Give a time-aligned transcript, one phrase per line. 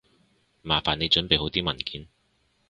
[0.63, 2.07] 麻煩你準備好啲文件